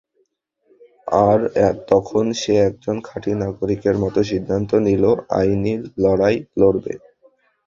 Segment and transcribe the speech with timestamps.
[1.25, 1.39] আর
[1.91, 5.03] তখন সে একজন খাঁটি নাগরিকের মতো সিদ্ধান্ত নিল
[5.39, 6.93] আইনি লড়াই লড়বে।